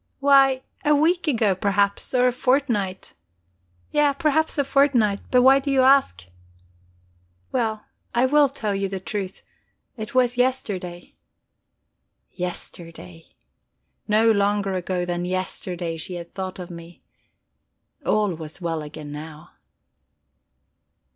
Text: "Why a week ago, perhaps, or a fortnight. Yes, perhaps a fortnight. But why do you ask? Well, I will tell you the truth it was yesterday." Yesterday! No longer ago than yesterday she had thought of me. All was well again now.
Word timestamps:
"Why 0.19 0.63
a 0.83 0.95
week 0.95 1.27
ago, 1.27 1.53
perhaps, 1.53 2.11
or 2.15 2.27
a 2.27 2.31
fortnight. 2.33 3.13
Yes, 3.91 4.15
perhaps 4.17 4.57
a 4.57 4.63
fortnight. 4.63 5.19
But 5.29 5.43
why 5.43 5.59
do 5.59 5.69
you 5.69 5.81
ask? 5.83 6.25
Well, 7.51 7.85
I 8.11 8.25
will 8.25 8.49
tell 8.49 8.73
you 8.73 8.89
the 8.89 8.99
truth 8.99 9.43
it 9.97 10.15
was 10.15 10.37
yesterday." 10.37 11.13
Yesterday! 12.31 13.27
No 14.07 14.31
longer 14.31 14.73
ago 14.73 15.05
than 15.05 15.23
yesterday 15.23 15.97
she 15.97 16.15
had 16.15 16.33
thought 16.33 16.57
of 16.57 16.71
me. 16.71 17.03
All 18.03 18.33
was 18.33 18.59
well 18.59 18.81
again 18.81 19.11
now. 19.11 19.51